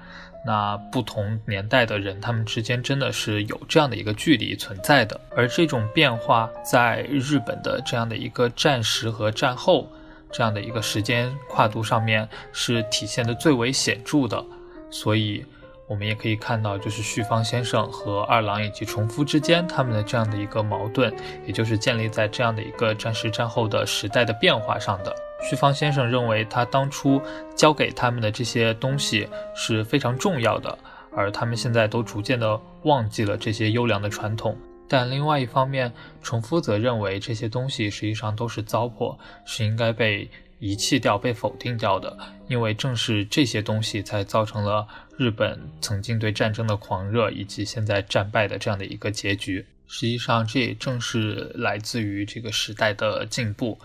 [0.45, 5.19] 那不同年代的人他们之间真的是有这样的一个距离存在的。
[5.35, 9.89] 而这种变化在日本的这样的一个战时和战后
[10.31, 14.43] 这样的一个时间跨度上面是体现的最为显著的。
[14.91, 15.45] 所以。
[15.87, 21.13] 我们也可以看到，就是旭方先生和二郎以及重夫之间他们的这样的一个矛盾，
[21.45, 25.15] 也就是建立在这样的一个战时战后的时代的变化上的。
[25.41, 27.21] 旭方先生认为，他当初
[27.55, 30.77] 教给他们的这些东西是非常重要的，
[31.15, 34.57] 而他们现在都逐渐的忘记了这些优良的传统。
[34.89, 40.29] 但另外一方面，重夫则认为这些东西实际上都是糟粕，是应该被。
[40.59, 42.17] 遗弃掉、被否定掉的，
[42.47, 49.65] 因为正是这些东西才造成了日本曾经对战争的狂热，以及现在战败的这样的一个结局。
[49.87, 53.79] 实际上，这也正是来自于这个时代的进步，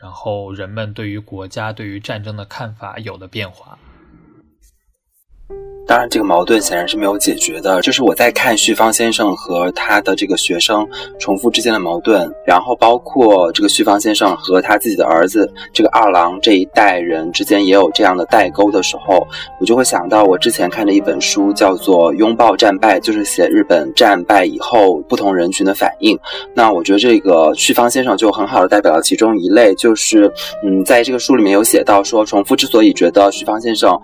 [0.00, 3.78] 然后人们对于国家、对于战争的看法有了变化。
[5.84, 7.82] 当然，这个矛盾显然是没有解决的。
[7.82, 10.86] 就是我在看旭方先生和他的这个学生
[11.18, 19.26] 重复之间的矛盾，然后包括这个旭方先生和他自己的儿子这个二郎这一代人之间也有这样的代沟的时候，
[19.60, 26.16] 我就会想到我之前看的一本书，叫做《拥抱战败》，就是写日本战败以后不同人群的反应。
[26.54, 30.32] 那我觉得这个旭方先生就很好的代表了其中一类，就是
[30.64, 34.00] 嗯，在这个书里面有写到说，重复之所以觉得旭方先生。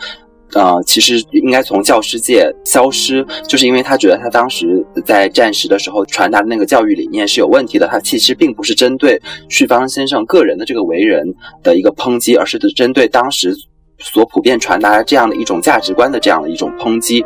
[0.55, 7.87] 呃，其实应该从教师界消失，就是因为他觉得他当时在战时的时候传达的那个教育理念是有问题的。
[7.87, 13.55] 他其实并不是针对旭方先生个人的这个为人的一个抨击，而是针对当时。
[14.01, 17.25] 所普遍传达这样的一种价值观的这样的一种抨击，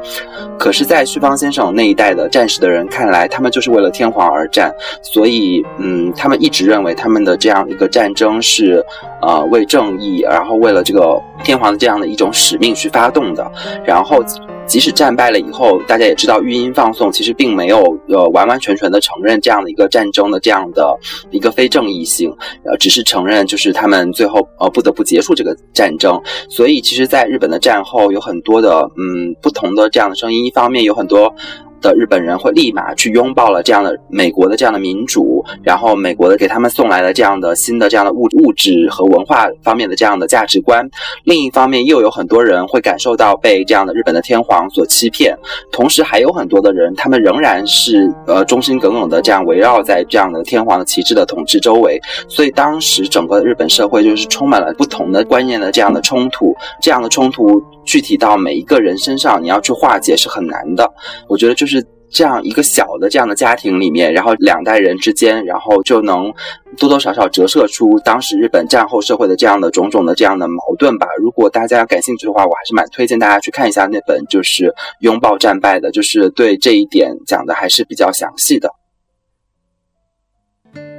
[0.58, 8.84] 可是，在旭方先生那一代的战士的人看来，他们就是为了天皇而战，所以，嗯，他们一直认为他们的这样一个战争是，
[9.20, 13.50] 呃，为正义，然后为了这个天皇的这样的一种使命去发动的，
[13.84, 14.22] 然后。
[14.66, 20.98] 即使战败了以后，大家也知道，育音放送其实并没有呃完完全全的承认这样的一个战争的这样的
[21.30, 26.18] 一个非正义性，呃，只是承认就是他们最后呃不得不结束这个战争。
[26.48, 31.34] 所以，其实，在日本的战后有很多的嗯不同的这样的声音，一方面有很多。
[31.82, 40.88] 的日本人会立马去拥抱了这样的美国的这样的民主，然后美国的给他们送来了这样的新的这样的物物质和文化方面的这样的价值观。
[41.24, 45.36] 另一方面，又有很多人会感受到被这样的日本的天皇所欺骗，
[45.70, 52.00] 同时还有很多的人，他们仍然是呃忠心耿耿的这样围绕在这样的天皇的旗帜的统治周围。
[52.28, 60.92] 所以当时整个日本社会就是充满了不同的观念的这样的冲突，这样的冲突具体到每一个人身上，你要去化解是很难的。
[61.28, 61.84] 我觉得就是。
[62.14, 66.30] 这样一个小的这样的家庭里面，然后两代人之间，然后就能
[66.76, 71.06] 多多少少折射出当时日本战后社会的这样的种种的这样的矛盾吧。
[71.18, 74.64] 如果大家感兴趣的话，我还是蛮推荐大家去看一下那本就是
[75.00, 78.70] 《拥抱战败》的，就是对这一点讲的还是比较详细的。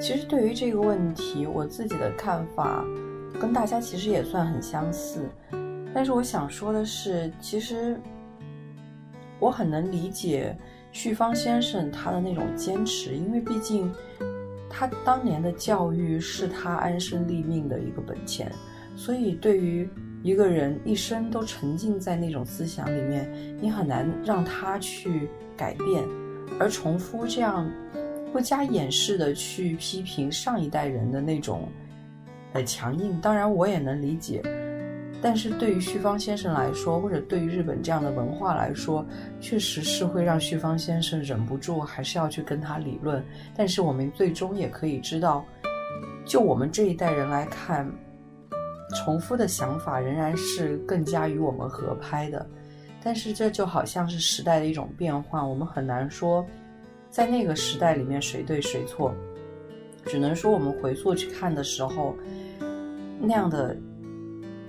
[0.02, 2.84] 其实对于这个问题，我自己的看法
[3.40, 5.30] 跟大家其实也算很相似，
[5.94, 8.00] 但是我想说的是，其实。
[9.40, 10.56] 我很能理解
[10.94, 13.94] 旭芳先生他的那种坚持，因为毕竟
[14.70, 18.50] 他当年的教育是他安身立命的一个本钱，
[18.96, 19.90] 所以对于
[20.22, 23.30] 一个人一生都沉浸在那种思想里面，
[23.60, 25.28] 你很难让他去
[25.58, 26.02] 改变。
[26.58, 27.70] 而重复这样
[28.32, 31.68] 不加掩饰的去批评上一代人的那种
[32.54, 34.42] 呃强硬，当然我也能理解。
[35.26, 39.06] 但是对于旭方先生来说，或者对于日本这样的文化来说，
[39.40, 43.24] 确实是会让旭方先生忍不住还是要去跟他理论。
[43.56, 45.46] 但是我们最终也可以知道，
[46.26, 47.90] 就我们这一代人来看，
[48.98, 52.46] 重复的想法仍然是更加与我们合拍的。
[53.02, 56.46] 但是这就好像是时代的一种变化，我们很难说
[57.10, 59.16] 在那个时代里面谁对谁错，
[60.06, 62.14] 只能说我们回溯去看的时候，
[63.22, 63.74] 那样的。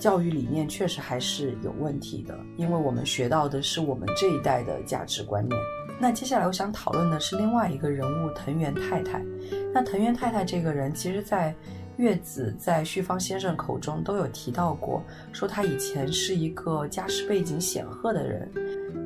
[0.05, 5.59] 教育理念确实还是有问题的，因为我们学到的是我们这一代的价值观念。
[5.99, 9.25] 那接下来我想讨论的是另外一个人物藤原太太。
[9.73, 11.55] 那藤原太太这个人，其实，在
[11.97, 15.03] 月子在旭方先生口中都有提到过，
[15.33, 18.47] 说她以前是一个家世背景显赫的人。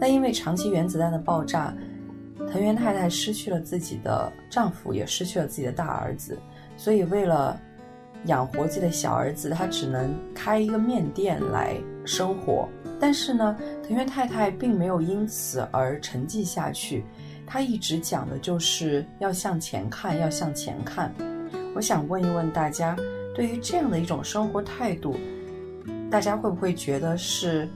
[0.01, 1.73] 那因为长期原子弹的爆炸，
[2.51, 6.37] 藤原太太失去了自己的丈夫，也失去了自己的大儿子，
[6.77, 7.57] 所以为了
[8.27, 12.69] 养活自己的小儿子，他只能开一个面店来生活。
[13.01, 17.05] 但是呢，藤原太太并没有因此而沉寂下去，
[17.47, 21.15] 她一直讲的就是要向前看，要向前看。
[21.75, 22.97] 我想问一问大家，
[23.35, 25.15] 对于这样的一种生活态度，
[26.11, 27.69] 大家会不会觉得是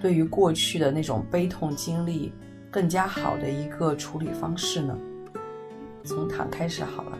[0.00, 2.32] 对于过去的那种悲痛经历
[2.72, 4.98] 更加好的一个处理方式呢？
[6.02, 7.18] 从躺开始好了。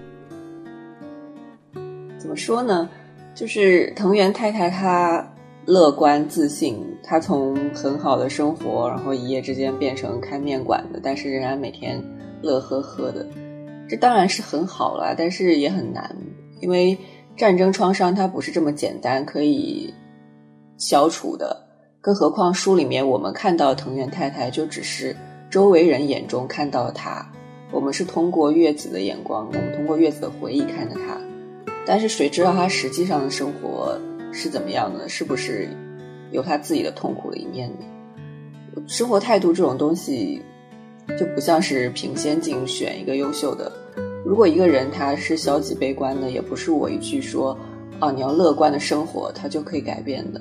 [2.21, 2.89] 怎么说呢？
[3.35, 5.27] 就是藤原太太她。
[5.67, 12.03] 乐观自信，她从很好的生活，然后一夜之间变成开面馆的，但是仍然每天
[12.41, 13.25] 乐呵呵的。
[13.87, 16.17] 这当然是很好了，但是也很难，
[16.61, 16.97] 因为
[17.37, 19.93] 战争创伤它不是这么简单可以
[20.79, 21.55] 消除的。
[22.01, 25.15] 更何况书里面我们看到藤原太太，就只是
[25.51, 27.25] 周围人眼中看到她，
[27.71, 31.21] 我们是通过月子的眼光，我们通过月子的回忆看着她，
[31.87, 33.99] 但是谁知道他实际上的生活？
[34.33, 35.09] 是怎么样的？
[35.09, 35.69] 是不是
[36.31, 38.83] 有他自己的痛苦的一面呢？
[38.87, 40.41] 生活态度这种东西，
[41.19, 43.73] 就不像是凭先进选一个优秀的。
[44.25, 47.59] 如果一个人他是消极悲观的，也不是我一句说
[47.99, 50.41] 啊你要乐观的生活，他就可以改变的。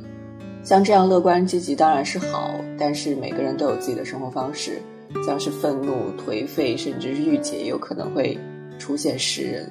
[0.63, 4.79] 像这样乐观积极当然是好，但是每个人都有自己的生活方式，
[5.25, 8.37] 像是愤怒、颓废，甚至是郁结，有可能会
[8.77, 9.67] 出现诗人，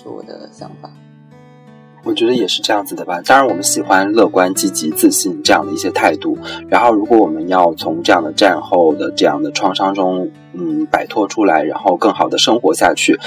[0.00, 0.90] 是我的想法。
[2.04, 3.20] 我觉得也是这样子的吧。
[3.26, 6.38] 当然，我们喜欢乐观、积极、自信这样的一些态度。
[6.68, 13.18] 然后，如果我们要从这样的战后的这样的创伤中，嗯，摆脱出来，然后更好的生活下去，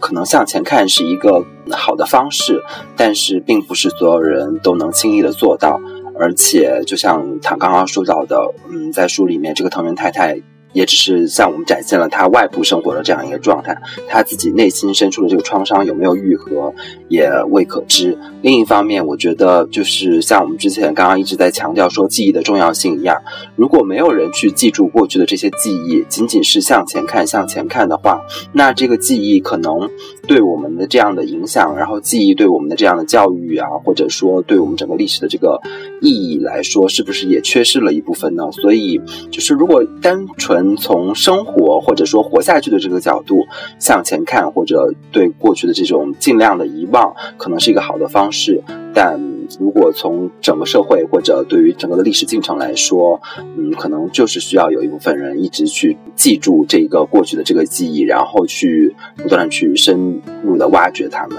[0.00, 2.60] 可能向前看是一个好的方式。
[2.96, 5.80] 但是，并不是所有人都能轻易的做到。
[6.18, 10.42] 而且，就像他刚刚说到的，嗯，在书里面，这个藤原太太。
[10.76, 13.74] 也只是向我们展现了他外部生活的这样一个状态，
[14.06, 16.74] 他自己内心深处的这个创伤有没有愈合，
[17.08, 18.18] 也未可知。
[18.42, 23.16] 另一方面，我觉得就是像我们之前刚刚一直在强调说记忆的重要性一样，
[23.56, 28.20] 如果没有人去记住过去的这些记忆，仅仅是向前看、向前看的话，
[28.52, 29.88] 那这个记忆可能
[30.28, 35.58] 对我们的这样的影响，然后记忆对我们的这样的教育啊，或者说对我们整个历史的这个
[36.02, 38.44] 意义来说，是不是也缺失了一部分呢？
[38.52, 39.00] 所以，
[39.30, 43.46] 就是如果单纯从生活或者说活下去的这个角度
[43.78, 48.62] 向前看，或者对过去的这种尽量的遗忘，可能是一个好的方式。
[48.94, 49.20] 但
[49.60, 53.20] 如果从整个社会或者对于整个的历史进程来说，
[53.58, 61.36] 嗯，可能就是需要有一部分人一直去记住这个过去的这个记忆，然后去不断的去深入的挖掘他们。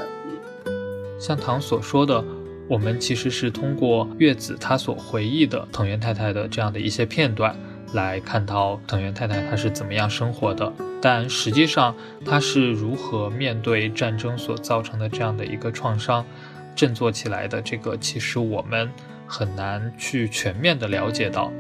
[1.20, 2.24] 像唐所说的，
[2.68, 7.56] 我们其实是通过月子她所回忆的藤原太太的这样的一些片段。
[7.94, 10.72] 来看到藤原太太她是怎么样生活的，
[11.02, 16.26] 但实际上她是如何面对战争所造成的这样的一个创伤，
[16.76, 18.90] 振作起来的，这个其实我们
[19.26, 21.52] 很难去全面的了解到。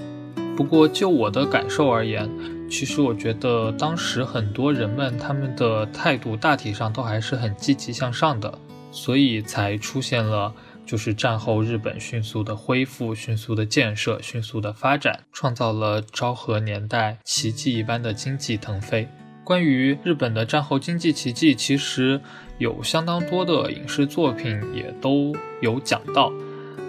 [0.55, 2.30] 不过就我的感受而言，
[2.69, 8.59] 其实我觉得当时很多人们他们的态度大体上都还是很积极向上的，
[8.91, 10.53] 所以才出现了。
[10.88, 19.07] 就是战后日本迅速的恢复、迅速的建设、迅速的发展，创造了昭和年代奇迹一般的经济腾飞。
[19.43, 22.19] 关于日本的战后经济奇迹，其实
[22.57, 26.31] 有相当多的影视作品也都有讲到。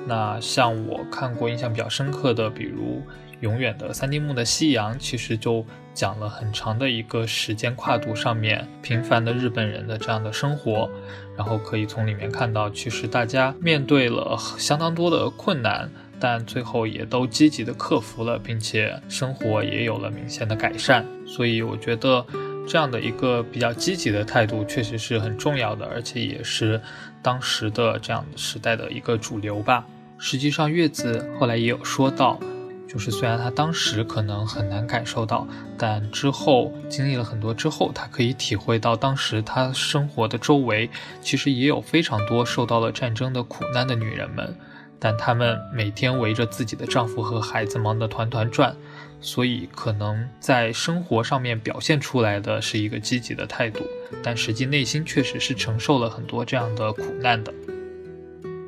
[0.07, 3.03] 那像我看过印象比较深刻的，比如。
[3.41, 10.91] 永远的三丁目的夕阳，其实就讲了很长的一个时间跨度上面平凡的日本人的这样的生活，
[11.39, 21.07] 然后可以从里面看到，其实大家面对了相当多的困难，但最后也都积极的克服了，并且生活也有了明显的改善。
[21.25, 22.27] 所以我觉得
[22.67, 26.81] 这样的一个比较积极的态度确实是很重要的，而且也是
[27.23, 29.87] 当时的这样的时代的一个主流吧。
[30.19, 32.41] 实际上，月子后来也有说到。
[32.89, 40.89] 就是虽然他当时可能很难感受到，但之后经历了很多之后，他可以体会到当时他生活的周围
[41.21, 44.57] 其实也有非常多受到了战争的苦难的女人们，
[44.99, 48.75] 但她们每天围着自己的丈夫和孩子忙得团团转，
[49.21, 53.85] 所以可能在生活上面表现出来的是一个积极的态度，
[54.23, 57.53] 但实际内心确实是承受了很多这样的苦难的。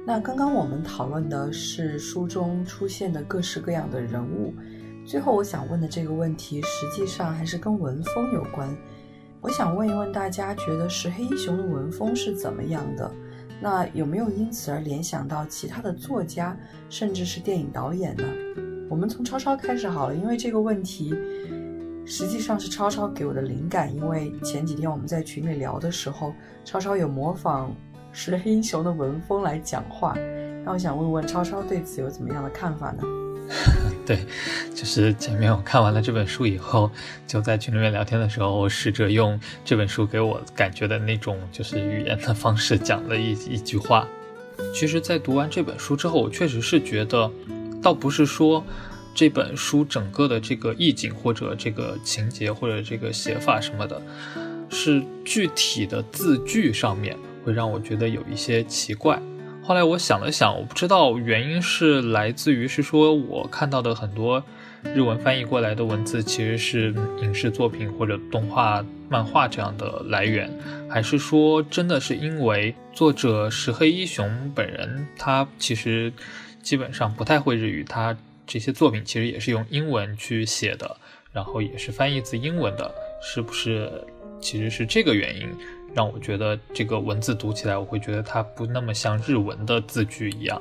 [0.07, 4.55] 那刚刚我们讨论的是书中出现的各式各样的人物，
[5.07, 8.75] 最后我想问的这个问题，实际上还是跟文风有关。
[9.41, 13.11] 我想问一问大家，觉得石黑一雄的文风是怎么样的？
[13.63, 16.57] 那有没有因此而联想到其他的作家，
[16.89, 18.25] 甚至是电影导演呢？
[18.89, 21.15] 我们从超超开始好了，因为这个问题
[22.05, 23.95] 实际上是超超给我的灵感。
[23.95, 26.35] 因为前几天我们在群里聊的时候，
[26.65, 27.75] 超超有模仿
[28.13, 30.15] 石黑英雄的文风来讲话，
[30.65, 33.03] 那我想问问超超对此有怎么样的看法呢？
[34.07, 34.25] 对，
[34.75, 36.91] 就是前面我看完了这本书以后，
[37.27, 44.07] 就在群里面聊天的时候，我试着用这本书给我感觉的那种就是语言的方式讲了一 一句话。
[44.75, 47.31] 其实，在读完这本书之后，我确实是觉得，
[47.83, 48.65] 倒不是说
[49.15, 54.01] 这本书整个的这个意境或者这个情节或者这个写法什么的，
[54.69, 57.17] 是具体的字句上面
[57.53, 59.21] 让我觉得有一些奇怪。
[59.63, 64.43] 后来我想了想，我不知道原因是来自于是说我看到的很多
[64.83, 70.51] 日文翻译过来的文字其实是影视作品或者动画、漫画这样的来源，
[70.89, 76.11] 还是说真的是因为作者石黑一雄本人他其实
[76.63, 80.97] 基本上不太会日语，他这些作品其实也是用英文去写的，
[81.33, 82.93] 然后也是翻译自英文的，
[83.23, 83.89] 是不是
[84.41, 85.47] 其实是这个原因？
[85.95, 90.61] 让我觉得这个文字读起来，我会觉得它不那么像日文的字句一样。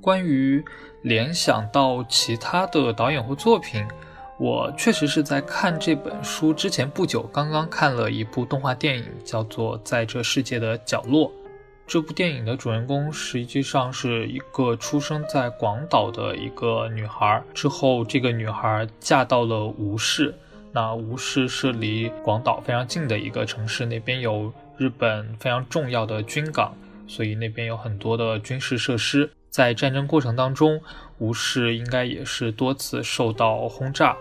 [0.00, 0.64] 关于
[1.02, 3.86] 联想到其他的导演或作品，
[4.38, 11.28] 我确实是在看这本书之前不久，刚刚看了一部动画电影，叫做《在这世界的角落》。
[11.86, 20.34] 这部电影的主人公实际上是一个出生在广岛的一个女孩，之后这个女孩嫁到了吴市。
[20.74, 26.74] 那吴市是离广岛非常近的一个城市，那边有日本非常重要的军港，
[27.06, 29.30] 所以那边有很多的军事设施。
[29.50, 30.80] 在战争过程当中，
[31.18, 34.16] 吴市应该也是多次受到轰炸。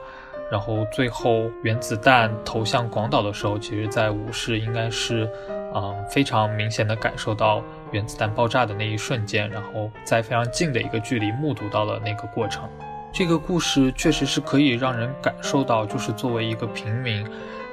[0.52, 5.28] 然后最后原子弹投向广岛的时候，其实在吴市应该是，
[5.74, 12.70] 嗯，非常明显的感受到原子弹爆炸的那一瞬间，然后在非常近的一个距离目睹到了那个过程。
[13.14, 17.24] 这个故事确实是可以让人感受到，就是作为一个平民，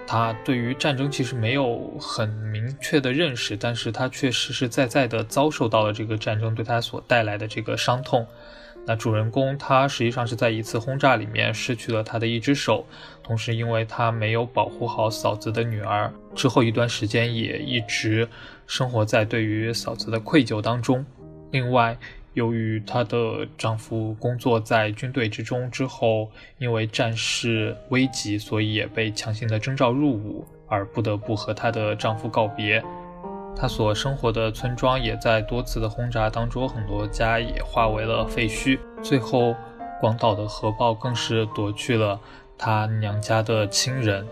[0.07, 8.26] 他对于战争其实没有很明确的认识，但是他却实实在在的遭受到了这个战争对他所带来的这个伤痛。
[8.84, 12.84] 那主人公他实际上是在一次轰炸里面失去了他的一只手，
[13.22, 18.28] 同时因为他没有保护好嫂子的女儿，之后一段时间也一直
[18.66, 21.03] 生活在对于嫂子的愧疚当中。
[21.51, 21.97] 另外。
[22.35, 32.83] 由于她的丈夫工作在军队之中，之后因为战事危急，所以也被强行的征召入伍，而不得不和她的丈夫告别。
[33.57, 38.78] 她所生活的村庄也在多次的轰炸当中，很多家也化为了废墟。
[39.03, 39.55] 最后，
[40.01, 42.18] 广岛的核爆更是夺去了
[42.57, 44.24] 她娘家的亲人。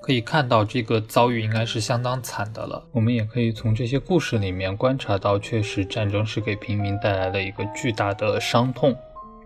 [0.00, 2.82] 可以看到，这个遭遇应该是相当惨的了。
[2.92, 8.96] 我们也可以从这些故事里面观察到，确实战争是给平民带来了一个巨大的伤痛。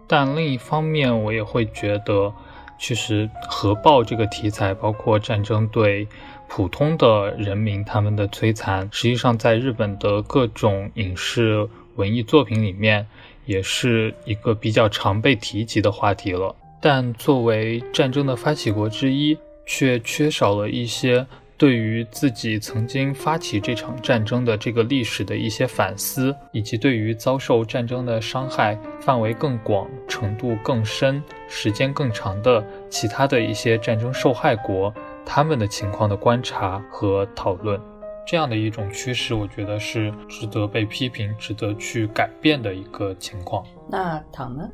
[0.06, 2.32] 但另一方面，我也会觉得，
[2.78, 6.06] 其实核爆这个题材，包括战争对
[6.48, 13.06] 普通的人民他们的摧残，实际上在日本的各种影视文艺作品里面，
[13.46, 16.54] 也是一个比较常被提及的话题了。
[16.80, 19.38] 但作为战争的发起国之一，
[19.74, 34.92] 却缺少了一些对于自己曾经发起这场战争的这个历史的一些反思，以及对于遭受战争的伤害范围更广、程度更深、时间更长的其他的一些战争受害国
[35.24, 37.80] 他们的情况的观察和讨论，
[38.26, 43.64] 这样的一种趋势，我觉得是值得被批评、值得去改变的一个情况。
[43.88, 44.68] 那唐呢？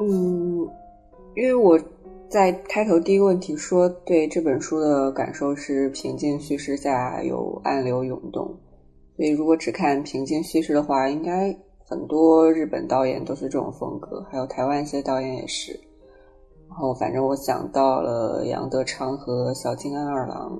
[0.00, 0.68] 嗯，
[1.36, 1.78] 因为我。
[2.28, 8.46] 在开头第一个问题说，对这本书的感受是平静叙事下有暗流涌动。
[9.16, 11.56] 所以如果只看平静叙事的话，应该
[11.86, 15.78] 很多日本导演都是这种风格，还有台湾一些导演也是。
[16.68, 20.58] 然后反正我想到了杨德昌和小津安二郎，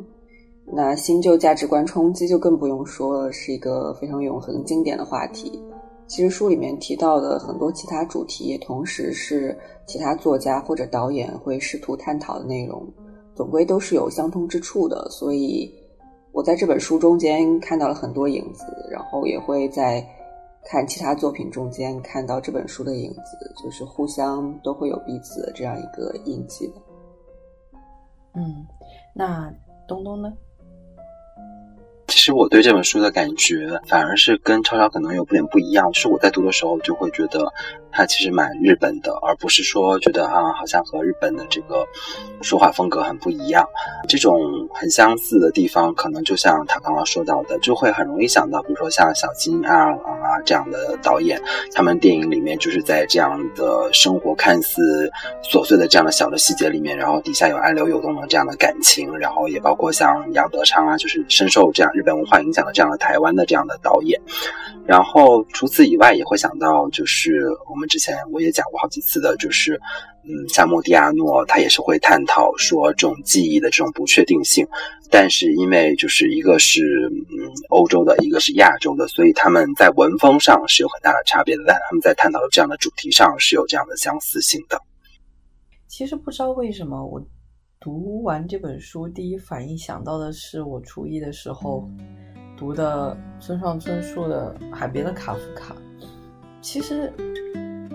[0.64, 5.60] 那新旧价值观冲击就更不用说了，是一个非常永恒经典的话题。
[6.06, 12.86] 其实书里面提到的很多其他主题，也同时是其他作家或者导演会试图探讨的内容，
[13.34, 15.08] 总归都是有相通之处的。
[15.10, 15.72] 所以，
[16.32, 20.06] 我在这本书中间看到了很多影子，然后也会在
[20.66, 26.74] 看其他作品中间看到这本书的影子，就是互相都会有彼此的这样一个印记的。
[28.34, 28.66] 嗯，
[29.14, 29.52] 那
[29.88, 30.32] 东东呢？
[32.14, 37.52] 其实我对这本书的感觉反而是跟超超可能有点不一样，是我在读的时候就会觉得
[37.90, 41.84] 它其实蛮日本的，而不是说觉得啊好像和日本的这个
[42.40, 43.66] 说话风格很不一样。
[44.08, 44.38] 这种
[44.72, 51.42] 很相似的地方，可能就像他刚刚说到的，就会很容易想到，比如说像小金、啊啊这样的导演，
[51.74, 55.10] 他们电影里面就是在这样的生活看似
[55.42, 64.20] 琐碎的这样的小的细节里面，然后底下有暗流涌动的这样的感情，然后也包括像杨德昌啊，就是深受这样日本文化影响的这样的台湾的这样的导演。
[64.86, 69.80] 然后除此以外，也会想到就是我们之前我也讲过好几次的，就是
[70.24, 74.66] 嗯，像莫蒂亚诺，他也是会探讨说这种记忆的这种不确定性。
[75.10, 84.78] 但是因为就是一个是嗯欧洲的，一个是亚洲的，所以他们在文风上是有很大的差别的，但他们在探讨的这样的主题上是有这样的相似性的。
[85.88, 87.22] 其实不知道为什么，我
[87.84, 91.86] 读完这本书，第一反应想到的是我初一的时候
[92.56, 95.74] 读的村上春树的《海边的卡夫卡》。
[96.62, 97.12] 其实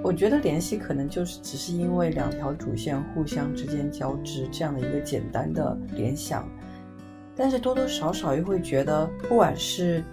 [0.03, 6.47] 我觉得联系可能就是只是因为两条主线互相之间交织这样的一个简单的联想，
[7.35, 10.03] 但是多多少少又会觉得，不管是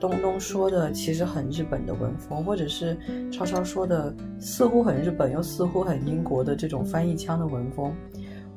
[0.00, 2.96] 东东说的其实很日本的文风，或者是
[3.30, 4.10] 超超说的
[4.40, 7.94] 似乎很日本又似乎很英国的这种翻译腔的文风，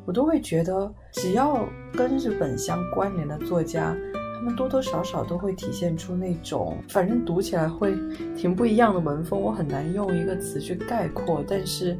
[0.05, 3.95] 我都会觉得，只要跟日本相关联的作家，
[4.35, 7.95] 他们多多少少都会体现出那种，反正读起来会
[8.35, 9.39] 挺不一样的文风。
[9.39, 11.97] 我很难用一个词去概括，但是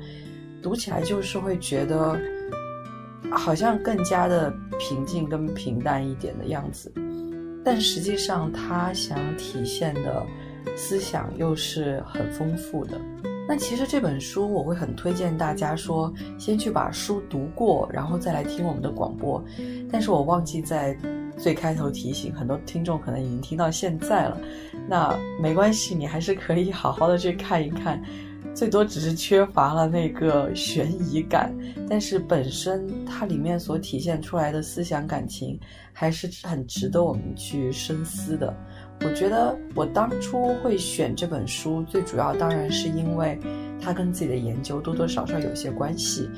[0.62, 2.20] 读起来就是会觉得，
[3.32, 6.92] 好像更加的平静跟平淡一点的样子。
[7.64, 10.26] 但实际上，他想体现的
[10.76, 13.00] 思想又是很丰富的。
[13.48, 19.44] 那其实这本书我会很推荐大家说，先去把书读过，然后再来听我们的广播。
[19.92, 20.98] 但是我忘记在
[21.38, 24.40] 最开头提醒，很多听众可能已经听到现在了。
[24.88, 28.02] 那没关系，你还是可以好好的去看一看。
[28.54, 31.54] 最多只是缺乏了那个悬疑感，
[31.90, 35.58] 但是本身它里面所体现出来的思想感情
[35.94, 38.54] 还是很值得我们去深思的。
[39.04, 43.38] 我觉得我当初会选这本书，最主要当然是因为
[43.82, 46.30] 它跟自己的研究多多少少有些关系。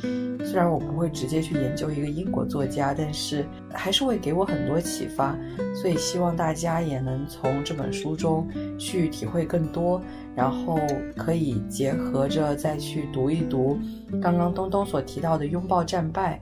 [0.45, 5.37] 虽然我不会直接去研究一个英国作家，但是还是会给我很多启发。
[5.75, 8.47] 所以希望大家也能从这本书中
[8.77, 10.01] 去体会更多，
[10.35, 10.79] 然后
[11.17, 13.77] 可以结合着再去读一读
[14.21, 16.41] 刚刚东东所提到的《拥抱战败》，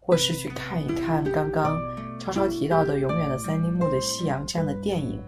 [0.00, 1.78] 或是去看一看刚刚
[2.18, 5.20] 超超提到的《永远的三丁目的夕阳》这样的电影。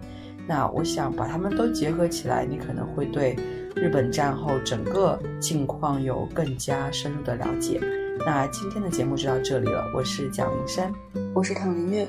[0.47, 3.35] 那我想把它们都结合起来，你可能会对
[3.75, 7.79] 日本战后整个境况有更加深入的了解。
[8.25, 10.93] 那今天的节目就到这里了，我是蒋林山，
[11.33, 12.07] 我是唐林月，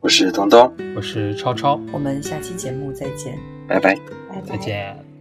[0.00, 3.94] 我是东东，我是超超，我们下期节目再见，拜拜，
[4.28, 5.11] 拜拜，再见。